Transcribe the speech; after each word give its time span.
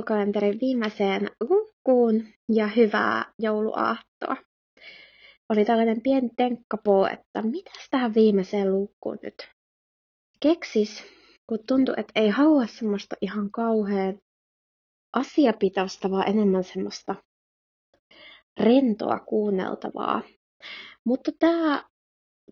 joulukalenterin 0.00 0.60
viimeiseen 0.60 1.30
lukuun 1.40 2.26
ja 2.52 2.66
hyvää 2.66 3.32
jouluaattoa. 3.38 4.36
Oli 5.48 5.64
tällainen 5.64 6.02
pieni 6.02 6.30
tenkkapoo, 6.36 7.06
että 7.06 7.42
mitäs 7.42 7.88
tähän 7.90 8.14
viimeiseen 8.14 8.72
lukuun 8.72 9.18
nyt 9.22 9.48
keksis, 10.40 11.04
kun 11.46 11.58
tuntui, 11.66 11.94
että 11.96 12.12
ei 12.20 12.28
halua 12.28 12.66
semmoista 12.66 13.16
ihan 13.20 13.50
kauhean 13.50 14.18
asiapitoista, 15.12 16.10
vaan 16.10 16.28
enemmän 16.28 16.64
semmoista 16.64 17.14
rentoa 18.60 19.18
kuunneltavaa. 19.18 20.22
Mutta 21.04 21.30
tämä 21.38 21.84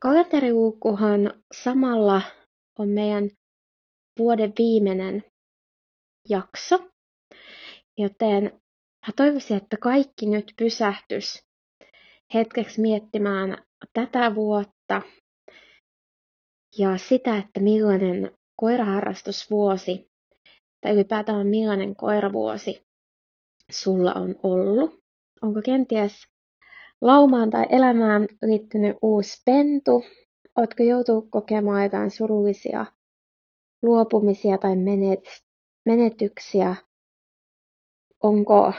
kalenteriluukkuhan 0.00 1.42
samalla 1.54 2.22
on 2.78 2.88
meidän 2.88 3.30
vuoden 4.18 4.52
viimeinen 4.58 5.24
jakso. 6.28 6.88
Joten 7.98 8.42
mä 9.06 9.12
toivoisin, 9.16 9.56
että 9.56 9.76
kaikki 9.76 10.26
nyt 10.26 10.52
pysähtys 10.58 11.48
hetkeksi 12.34 12.80
miettimään 12.80 13.64
tätä 13.92 14.34
vuotta 14.34 15.02
ja 16.78 16.98
sitä, 16.98 17.36
että 17.36 17.60
millainen 17.60 18.30
koiraharrastusvuosi 18.56 20.10
tai 20.80 20.92
ylipäätään 20.92 21.46
millainen 21.46 21.96
koiravuosi 21.96 22.86
sulla 23.70 24.12
on 24.14 24.34
ollut. 24.42 25.00
Onko 25.42 25.60
kenties 25.64 26.26
laumaan 27.00 27.50
tai 27.50 27.66
elämään 27.70 28.26
liittynyt 28.42 28.96
uusi 29.02 29.42
pentu? 29.44 30.04
Oletko 30.56 30.82
joutunut 30.82 31.26
kokemaan 31.30 31.82
jotain 31.82 32.10
surullisia 32.10 32.86
luopumisia 33.82 34.58
tai 34.58 34.76
menetyksiä? 35.86 36.76
Onko 38.22 38.72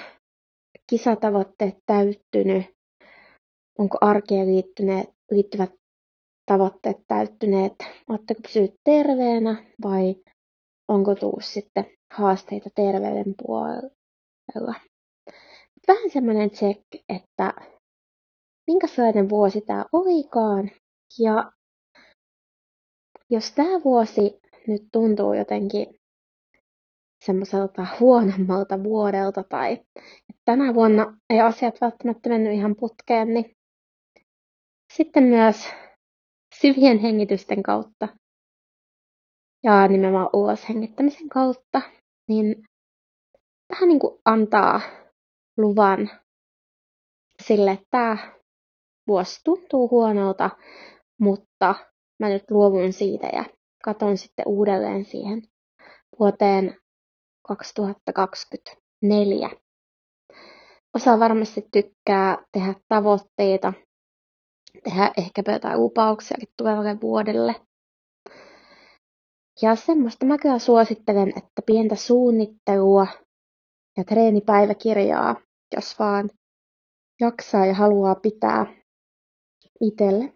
kisatavoitteet 0.90 1.78
täyttynyt? 1.86 2.66
Onko 3.80 3.98
arkeen 4.02 4.48
liittyneet, 4.48 5.10
liittyvät 5.32 5.72
tavoitteet 6.46 6.98
täyttyneet? 7.08 7.74
Oletteko 8.10 8.42
pysynyt 8.42 8.74
terveenä 8.84 9.66
vai 9.84 10.16
onko 10.88 11.16
tullut 11.16 11.44
sitten 11.46 11.86
haasteita 12.14 12.70
terveyden 12.76 13.36
puolella? 13.46 14.76
Vähän 15.88 16.10
semmoinen 16.10 16.50
check, 16.50 16.82
että 17.10 17.54
minkälainen 18.68 19.30
vuosi 19.30 19.62
tämä 19.62 19.86
olikaan. 19.92 20.72
Ja 21.20 21.52
jos 23.30 23.52
tämä 23.52 23.84
vuosi 23.84 24.40
nyt 24.68 24.82
tuntuu 24.92 25.34
jotenkin 25.34 25.99
semmoiselta 27.26 27.88
huonommalta 28.00 28.84
vuodelta 28.84 29.44
tai 29.44 29.78
tänä 30.46 30.74
vuonna 30.74 31.18
ei 31.30 31.40
asiat 31.40 31.82
välttämättä 31.82 32.30
mennyt 32.30 32.54
ihan 32.54 32.76
putkeen, 32.76 33.34
niin 33.34 33.56
sitten 34.94 35.24
myös 35.24 35.70
syvien 36.62 37.00
hengitysten 37.00 37.64
kautta 37.64 38.08
ja 39.64 39.88
nimenomaan 39.88 40.30
ulos 40.34 40.70
hengittämisen 40.70 41.30
kautta, 41.30 41.82
niin 42.28 42.64
vähän 43.70 43.88
niin 43.88 44.00
kuin 44.00 44.20
antaa 44.26 44.82
luvan 45.58 46.10
sille, 47.44 47.72
että 47.72 47.88
tämä 47.92 48.18
vuosi 49.08 49.40
tuntuu 49.44 49.90
huonolta, 49.90 50.50
mutta 51.20 51.76
mä 52.20 52.30
nyt 52.30 52.52
luovun 52.52 52.94
siitä 52.94 53.28
ja 53.28 53.46
katon 53.84 54.18
sitten 54.18 54.48
uudelleen 54.48 55.06
siihen 55.06 55.42
vuoteen 56.20 56.76
2024. 57.56 59.50
Osa 60.96 61.20
varmasti 61.20 61.68
tykkää 61.74 62.38
tehdä 62.52 62.74
tavoitteita, 62.88 63.74
tehdä 64.84 65.12
ehkäpä 65.18 65.52
jotain 65.52 65.80
lupauksia 65.80 66.38
tulevalle 66.58 67.02
vuodelle. 67.02 67.56
Ja 69.62 69.76
semmoista 69.76 70.26
mä 70.26 70.38
kyllä 70.38 70.60
suosittelen, 70.60 71.30
että 71.30 71.62
pientä 71.66 71.96
suunnittelua 71.96 73.08
ja 73.98 74.04
treenipäiväkirjaa, 74.04 75.36
jos 75.76 76.00
vaan 76.00 76.30
jaksaa 77.22 77.66
ja 77.66 77.74
haluaa 77.74 78.16
pitää 78.16 78.66
itselle 79.82 80.34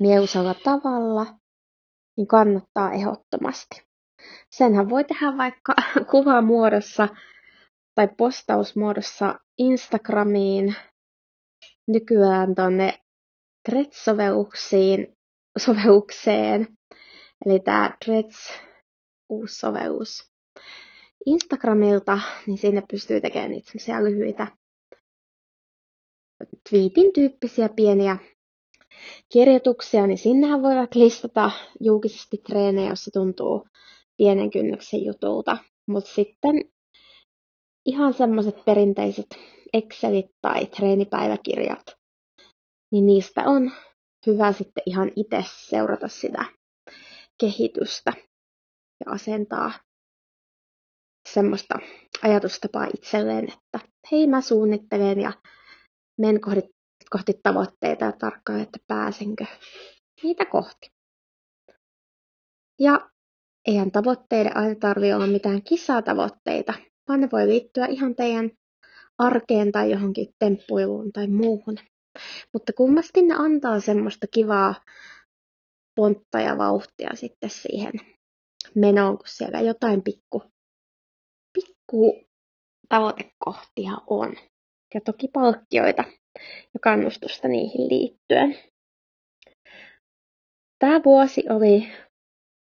mieluisalla 0.00 0.54
tavalla, 0.54 1.26
niin 2.16 2.26
kannattaa 2.26 2.92
ehdottomasti. 2.92 3.91
Senhän 4.50 4.90
voi 4.90 5.04
tehdä 5.04 5.36
vaikka 5.36 5.74
kuvamuodossa 6.10 7.08
tai 7.94 8.08
postausmuodossa 8.16 9.34
Instagramiin, 9.58 10.74
nykyään 11.88 12.54
tonne 12.54 12.98
Threads-sovelluksiin, 13.68 15.16
sovellukseen, 15.58 16.68
eli 17.46 17.60
tämä 17.60 17.96
Threads 18.04 18.52
uusi 19.28 19.58
sovellus 19.58 20.32
Instagramilta, 21.26 22.20
niin 22.46 22.58
sinne 22.58 22.82
pystyy 22.90 23.20
tekemään 23.20 23.50
niitä 23.50 24.04
lyhyitä 24.04 24.46
twiitin 26.70 27.12
tyyppisiä 27.12 27.68
pieniä 27.68 28.16
kirjoituksia, 29.32 30.06
niin 30.06 30.18
sinnehän 30.18 30.62
voi 30.62 30.74
listata 30.94 31.50
julkisesti 31.80 32.38
treenejä, 32.46 32.90
jos 32.90 33.04
se 33.04 33.10
tuntuu 33.10 33.66
pienen 34.22 34.50
kynnyksen 34.50 35.04
jutulta. 35.04 35.58
Mutta 35.86 36.10
sitten 36.10 36.54
ihan 37.86 38.14
semmoiset 38.14 38.64
perinteiset 38.64 39.26
Excelit 39.72 40.26
tai 40.42 40.66
treenipäiväkirjat, 40.66 41.82
niin 42.92 43.06
niistä 43.06 43.42
on 43.46 43.72
hyvä 44.26 44.52
sitten 44.52 44.82
ihan 44.86 45.12
itse 45.16 45.44
seurata 45.46 46.08
sitä 46.08 46.44
kehitystä 47.40 48.12
ja 49.04 49.12
asentaa 49.12 49.72
semmoista 51.28 51.74
ajatustapaa 52.22 52.86
itselleen, 52.94 53.44
että 53.44 53.88
hei 54.12 54.26
mä 54.26 54.40
suunnittelen 54.40 55.20
ja 55.20 55.32
menen 56.18 56.40
kohti, 56.40 56.60
kohti 57.10 57.32
tavoitteita 57.42 58.04
ja 58.04 58.12
tarkkaan, 58.12 58.60
että 58.60 58.78
pääsenkö 58.88 59.44
niitä 60.22 60.44
kohti. 60.44 60.92
Ja 62.80 63.11
eihän 63.66 63.90
tavoitteiden 63.90 64.56
aina 64.56 64.74
tarvitse 64.74 65.14
olla 65.14 65.26
mitään 65.26 65.62
kisatavoitteita, 65.62 66.74
vaan 67.08 67.20
ne 67.20 67.28
voi 67.32 67.46
liittyä 67.48 67.86
ihan 67.86 68.14
teidän 68.14 68.50
arkeen 69.18 69.72
tai 69.72 69.90
johonkin 69.90 70.34
temppuiluun 70.38 71.12
tai 71.12 71.26
muuhun. 71.26 71.78
Mutta 72.52 72.72
kummasti 72.72 73.22
ne 73.22 73.34
antaa 73.34 73.80
semmoista 73.80 74.26
kivaa 74.26 74.74
pontta 75.94 76.40
ja 76.40 76.58
vauhtia 76.58 77.10
sitten 77.14 77.50
siihen 77.50 77.92
menoon, 78.74 79.18
kun 79.18 79.28
siellä 79.28 79.60
jotain 79.60 80.02
pikku, 80.02 80.42
pikku 81.52 82.24
tavoitekohtia 82.88 83.92
on 84.06 84.36
ja 84.94 85.00
toki 85.00 85.28
palkkioita 85.28 86.04
ja 86.74 86.80
kannustusta 86.82 87.48
niihin 87.48 87.88
liittyen. 87.88 88.58
Tämä 90.78 91.00
vuosi 91.04 91.42
oli 91.50 91.88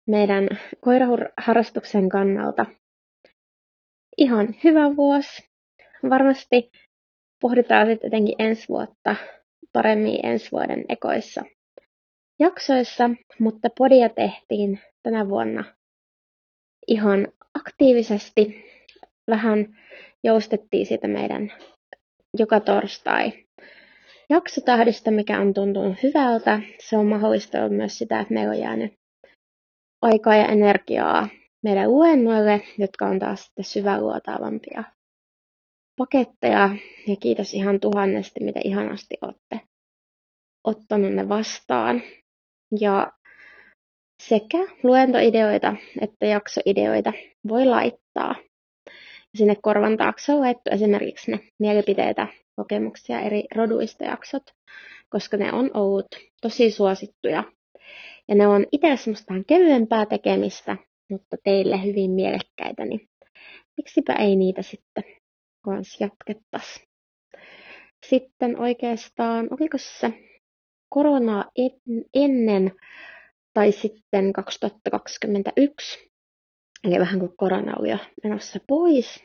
meidän 0.08 0.48
koiraharrastuksen 0.80 2.08
kannalta 2.08 2.66
ihan 4.18 4.48
hyvä 4.64 4.96
vuosi. 4.96 5.48
Varmasti 6.10 6.70
pohditaan 7.40 7.86
sitten 7.86 8.06
jotenkin 8.08 8.34
ensi 8.38 8.68
vuotta 8.68 9.16
paremmin 9.72 10.26
ensi 10.26 10.52
vuoden 10.52 10.84
ekoissa 10.88 11.42
jaksoissa, 12.38 13.10
mutta 13.38 13.68
podia 13.78 14.08
tehtiin 14.08 14.80
tänä 15.02 15.28
vuonna 15.28 15.64
ihan 16.86 17.28
aktiivisesti. 17.54 18.64
Vähän 19.30 19.76
joustettiin 20.24 20.86
siitä 20.86 21.08
meidän 21.08 21.52
joka 22.38 22.60
torstai 22.60 23.32
jaksotahdista, 24.30 25.10
mikä 25.10 25.40
on 25.40 25.54
tuntunut 25.54 26.02
hyvältä. 26.02 26.60
Se 26.78 26.96
on 26.96 27.06
mahdollista 27.06 27.68
myös 27.68 27.98
sitä, 27.98 28.20
että 28.20 28.34
meillä 28.34 28.52
on 28.52 28.60
jäänyt 28.60 28.97
aikaa 30.02 30.36
ja 30.36 30.46
energiaa 30.46 31.28
meidän 31.62 31.90
luennoille, 31.90 32.62
jotka 32.78 33.06
on 33.06 33.18
taas 33.18 33.44
sitten 33.44 33.64
syväluotaavampia 33.64 34.84
paketteja. 35.96 36.70
Ja 37.06 37.16
kiitos 37.20 37.54
ihan 37.54 37.80
tuhannesti, 37.80 38.44
miten 38.44 38.66
ihanasti 38.66 39.14
olette 39.22 39.60
ottanut 40.64 41.12
ne 41.12 41.28
vastaan. 41.28 42.02
Ja 42.80 43.12
sekä 44.22 44.58
luentoideoita 44.82 45.76
että 46.00 46.26
jaksoideoita 46.26 47.12
voi 47.48 47.64
laittaa 47.66 48.34
sinne 49.36 49.56
korvan 49.62 49.96
taakse 49.96 50.32
on 50.32 50.40
laittu 50.40 50.70
esimerkiksi 50.70 51.30
ne 51.30 51.40
mielipiteitä, 51.58 52.28
kokemuksia 52.56 53.20
eri 53.20 53.44
roduista 53.54 54.04
jaksot, 54.04 54.42
koska 55.08 55.36
ne 55.36 55.52
on 55.52 55.70
ollut 55.74 56.06
tosi 56.42 56.70
suosittuja. 56.70 57.44
Ja 58.28 58.34
ne 58.34 58.46
on 58.46 58.66
itse 58.72 58.96
semmoista 58.96 59.34
kevyempää 59.46 60.06
tekemistä, 60.06 60.76
mutta 61.10 61.36
teille 61.44 61.84
hyvin 61.84 62.10
mielekkäitä, 62.10 62.84
niin 62.84 63.08
miksipä 63.76 64.12
ei 64.12 64.36
niitä 64.36 64.62
sitten 64.62 65.04
kans 65.64 66.00
jatkettaisi. 66.00 66.88
Sitten 68.06 68.60
oikeastaan, 68.60 69.48
oliko 69.50 69.78
se 69.78 70.12
koronaa 70.88 71.44
ennen 72.14 72.72
tai 73.54 73.72
sitten 73.72 74.32
2021, 74.32 76.10
eli 76.84 76.98
vähän 76.98 77.18
kuin 77.18 77.36
korona 77.36 77.76
oli 77.78 77.90
jo 77.90 77.98
menossa 78.24 78.58
pois, 78.68 79.24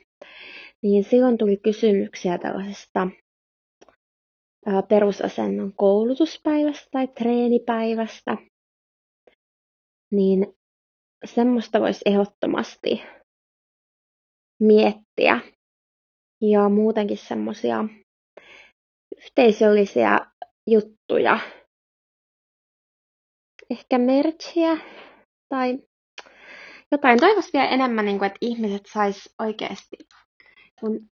niin 0.81 1.03
silloin 1.03 1.37
tuli 1.37 1.57
kysymyksiä 1.57 2.37
tällaisesta 2.37 3.07
perusasennon 4.89 5.73
koulutuspäivästä 5.73 6.87
tai 6.91 7.07
treenipäivästä, 7.07 8.37
niin 10.13 10.53
semmoista 11.25 11.79
voisi 11.79 12.01
ehdottomasti 12.05 13.03
miettiä. 14.59 15.39
Ja 16.41 16.69
muutenkin 16.69 17.17
semmoisia 17.17 17.85
yhteisöllisiä 19.17 20.19
juttuja. 20.67 21.39
Ehkä 23.69 23.97
merchia 23.97 24.77
tai 25.49 25.79
jotain. 26.91 27.19
Toivoisi 27.19 27.53
vielä 27.53 27.69
enemmän, 27.69 28.05
niin 28.05 28.17
kuin, 28.17 28.27
että 28.27 28.37
ihmiset 28.41 28.81
sais 28.93 29.35
oikeasti, 29.39 29.97
kun 30.79 31.09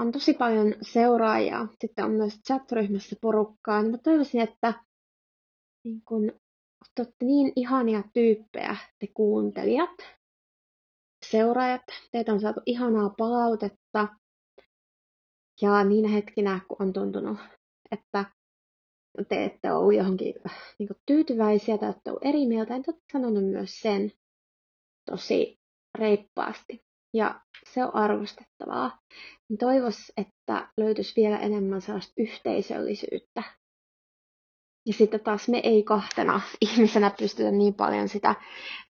on 0.00 0.12
tosi 0.12 0.34
paljon 0.34 0.74
seuraajia, 0.82 1.66
sitten 1.80 2.04
on 2.04 2.10
myös 2.10 2.40
chat-ryhmässä 2.48 3.16
porukkaa, 3.20 3.82
niin 3.82 3.90
mä 3.90 3.98
toivoisin, 3.98 4.40
että 4.40 4.74
niin 5.84 6.02
kun, 6.08 6.32
te 6.94 7.02
olette 7.02 7.24
niin 7.24 7.52
ihania 7.56 8.02
tyyppejä, 8.12 8.76
te 8.98 9.06
kuuntelijat, 9.14 9.96
seuraajat, 11.26 11.82
teitä 12.12 12.32
on 12.32 12.40
saatu 12.40 12.60
ihanaa 12.66 13.10
palautetta, 13.18 14.08
ja 15.62 15.84
niinä 15.84 16.08
hetkinä, 16.08 16.60
kun 16.68 16.76
on 16.80 16.92
tuntunut, 16.92 17.38
että 17.90 18.24
te 19.28 19.44
ette 19.44 19.72
ole 19.72 19.94
johonkin 19.94 20.34
niin 20.78 20.88
kuin, 20.88 20.96
tyytyväisiä 21.06 21.78
tai 21.78 21.90
ette 21.90 22.10
ole 22.10 22.20
eri 22.22 22.46
mieltä, 22.46 22.74
niin 22.74 22.84
olette 22.88 23.04
sanonut 23.12 23.44
myös 23.44 23.80
sen 23.80 24.12
tosi 25.10 25.60
reippaasti. 25.98 26.84
Ja 27.14 27.40
se 27.72 27.84
on 27.84 27.94
arvostettavaa. 27.94 28.98
Toivos, 29.58 30.12
että 30.16 30.68
löytyisi 30.76 31.20
vielä 31.20 31.38
enemmän 31.38 31.82
sellaista 31.82 32.12
yhteisöllisyyttä. 32.16 33.42
Ja 34.86 34.92
sitten 34.92 35.20
taas 35.20 35.48
me 35.48 35.60
ei 35.64 35.82
kahtena 35.82 36.40
ihmisenä 36.60 37.10
pystytä 37.18 37.50
niin 37.50 37.74
paljon 37.74 38.08
sitä 38.08 38.34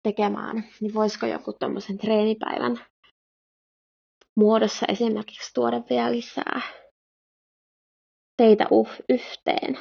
tekemään. 0.03 0.63
Niin 0.81 0.93
voisiko 0.93 1.25
joku 1.25 1.53
tuommoisen 1.53 1.97
treenipäivän 1.97 2.85
muodossa 4.35 4.85
esimerkiksi 4.89 5.53
tuoda 5.53 5.81
vielä 5.89 6.11
lisää 6.11 6.61
teitä 8.37 8.65
uh, 8.71 8.89
yhteen. 9.09 9.79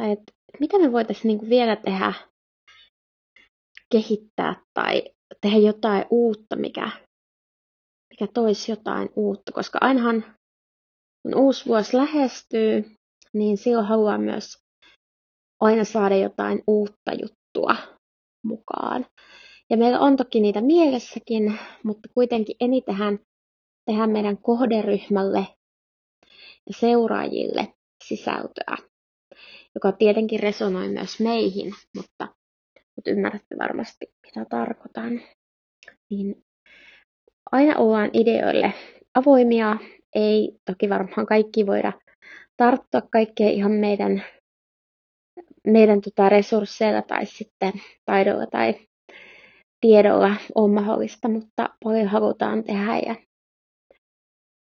Tai 0.00 0.10
että 0.12 0.32
mitä 0.60 0.78
me 0.78 0.92
voitaisiin 0.92 1.28
niinku 1.28 1.48
vielä 1.48 1.76
tehdä, 1.76 2.12
kehittää 3.92 4.62
tai 4.74 5.02
tehdä 5.40 5.58
jotain 5.58 6.04
uutta, 6.10 6.56
mikä, 6.56 6.90
mikä 8.10 8.32
toisi 8.34 8.72
jotain 8.72 9.08
uutta, 9.16 9.52
koska 9.52 9.78
ainahan 9.80 10.36
kun 11.22 11.34
uusi 11.36 11.66
vuosi 11.66 11.96
lähestyy, 11.96 12.96
niin 13.34 13.56
silloin 13.56 13.86
haluaa 13.86 14.18
myös 14.18 14.62
aina 15.60 15.84
saada 15.84 16.16
jotain 16.16 16.62
uutta 16.66 17.12
juttua 17.12 17.76
mukaan. 18.44 19.06
Ja 19.70 19.76
meillä 19.76 20.00
on 20.00 20.16
toki 20.16 20.40
niitä 20.40 20.60
mielessäkin, 20.60 21.58
mutta 21.84 22.08
kuitenkin 22.14 22.56
enitenhän 22.60 23.18
tehdään 23.86 24.10
meidän 24.10 24.38
kohderyhmälle 24.38 25.46
ja 26.66 26.74
seuraajille 26.76 27.74
sisältöä, 28.04 28.76
joka 29.74 29.92
tietenkin 29.92 30.40
resonoi 30.40 30.88
myös 30.88 31.20
meihin, 31.20 31.74
mutta, 31.96 32.28
mutta 32.96 33.10
ymmärrätte 33.10 33.56
varmasti, 33.58 34.06
mitä 34.26 34.46
tarkoitan. 34.50 35.20
Niin 36.10 36.44
aina 37.52 37.78
ollaan 37.78 38.10
ideoille 38.12 38.72
avoimia, 39.14 39.76
ei 40.14 40.58
toki 40.64 40.88
varmaan 40.88 41.26
kaikki 41.26 41.66
voida 41.66 41.92
tarttua 42.56 43.00
kaikkeen 43.00 43.52
ihan 43.52 43.72
meidän, 43.72 44.24
meidän 45.66 46.00
tota 46.00 46.28
resursseilla 46.28 47.02
tai 47.02 47.26
sitten 47.26 47.72
taidolla 48.04 48.46
tai 48.46 48.74
tiedolla 49.80 50.36
on 50.54 50.70
mahdollista, 50.70 51.28
mutta 51.28 51.68
paljon 51.84 52.08
halutaan 52.08 52.64
tehdä 52.64 52.98
ja 52.98 53.16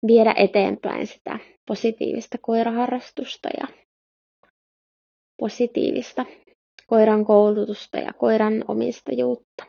viedä 0.07 0.33
eteenpäin 0.37 1.07
sitä 1.07 1.39
positiivista 1.67 2.37
koiraharrastusta 2.41 3.49
ja 3.61 3.67
positiivista 5.39 6.25
koiran 6.87 7.25
koulutusta 7.25 7.97
ja 7.97 8.13
koiran 8.13 8.65
omistajuutta. 8.67 9.65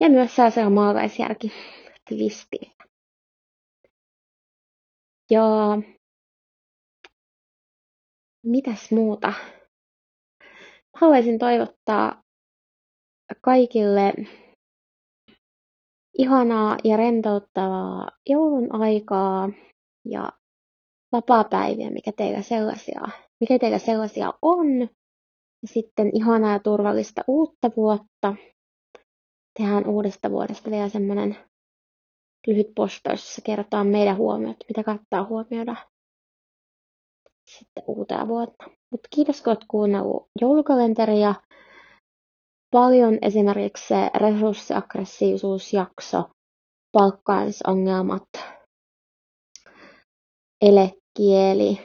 Ja 0.00 0.10
myös 0.10 0.36
saa 0.36 0.70
maalaisjärki 0.70 1.52
twistillä. 2.08 2.72
Ja 5.30 5.42
mitäs 8.48 8.90
muuta? 8.90 9.32
Haluaisin 10.96 11.38
toivottaa 11.38 12.22
kaikille 13.40 14.12
ihanaa 16.18 16.76
ja 16.84 16.96
rentouttavaa 16.96 18.08
joulun 18.28 18.74
aikaa 18.74 19.50
ja 20.04 20.32
vapaapäiviä, 21.12 21.90
mikä 21.90 22.12
teillä 22.12 22.42
sellaisia, 22.42 23.00
mikä 23.40 23.58
teillä 23.58 23.78
sellaisia 23.78 24.32
on. 24.42 24.80
Ja 25.62 25.68
sitten 25.68 26.10
ihanaa 26.16 26.52
ja 26.52 26.58
turvallista 26.58 27.22
uutta 27.28 27.70
vuotta. 27.76 28.34
Tehdään 29.58 29.86
uudesta 29.86 30.30
vuodesta 30.30 30.70
vielä 30.70 30.88
semmoinen 30.88 31.36
lyhyt 32.46 32.66
postaus, 32.76 33.20
jossa 33.20 33.42
kerrotaan 33.44 33.86
meidän 33.86 34.16
huomiot, 34.16 34.56
mitä 34.68 34.82
kannattaa 34.82 35.24
huomioida 35.24 35.76
sitten 37.48 37.84
uuteen 37.86 38.28
vuotta. 38.28 38.64
Mutta 38.90 39.08
kiitos, 39.14 39.42
kun 39.42 39.50
olet 39.50 39.64
kuunnellut 39.68 40.28
joulukalenteria 40.40 41.34
paljon 42.70 43.18
esimerkiksi 43.22 43.88
se 43.88 44.10
resurssiaggressiivisuusjakso, 44.14 46.30
palkkaamisongelmat, 46.92 48.28
elekieli 50.62 51.80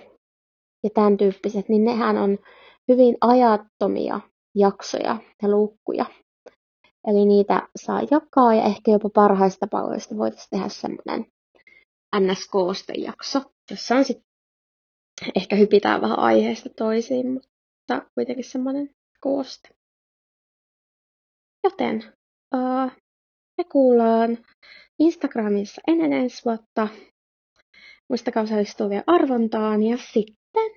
ja 0.83 0.89
tämän 0.93 1.17
tyyppiset, 1.17 1.69
niin 1.69 1.83
nehän 1.83 2.17
on 2.17 2.37
hyvin 2.87 3.17
ajattomia 3.21 4.19
jaksoja 4.55 5.17
ja 5.41 5.49
luukkuja. 5.49 6.05
Eli 7.07 7.25
niitä 7.25 7.67
saa 7.75 8.01
jakaa 8.11 8.53
ja 8.53 8.63
ehkä 8.63 8.91
jopa 8.91 9.09
parhaista 9.09 9.67
paloista 9.71 10.17
voitaisiin 10.17 10.49
tehdä 10.49 10.69
semmoinen 10.69 11.25
NS-koostejakso, 12.15 13.41
jossa 13.71 13.95
on 13.95 14.05
sitten 14.05 14.32
ehkä 15.35 15.55
hypitään 15.55 16.01
vähän 16.01 16.19
aiheesta 16.19 16.69
toisiin, 16.69 17.31
mutta 17.33 18.05
kuitenkin 18.15 18.45
semmoinen 18.45 18.89
kooste. 19.19 19.69
Joten 21.63 22.03
uh, 22.55 22.91
me 23.57 23.63
kuullaan 23.71 24.37
Instagramissa 24.99 25.81
ennen 25.87 26.13
ensi 26.13 26.45
vuotta. 26.45 26.87
Muistakaa 28.09 28.43
osallistua 28.43 28.89
vielä 28.89 29.03
arvontaan 29.07 29.83
ja 29.83 29.97
sitten 29.97 30.71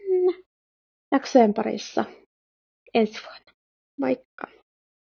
jaksojen 1.12 1.54
parissa 1.54 2.04
ensi 2.94 3.20
vuonna. 3.22 3.52
Moikka! 4.00 4.55